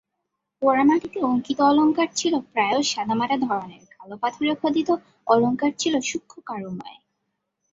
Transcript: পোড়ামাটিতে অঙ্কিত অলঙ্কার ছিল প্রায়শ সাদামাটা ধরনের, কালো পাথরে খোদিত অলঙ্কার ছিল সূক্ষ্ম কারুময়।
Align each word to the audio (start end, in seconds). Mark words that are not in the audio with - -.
পোড়ামাটিতে 0.61 1.19
অঙ্কিত 1.23 1.59
অলঙ্কার 1.61 2.09
ছিল 2.15 2.33
প্রায়শ 2.51 2.85
সাদামাটা 2.93 3.37
ধরনের, 3.37 3.83
কালো 3.93 4.15
পাথরে 4.17 4.53
খোদিত 4.55 4.89
অলঙ্কার 5.27 5.71
ছিল 5.77 5.93
সূক্ষ্ম 6.01 6.37
কারুময়। 6.47 6.97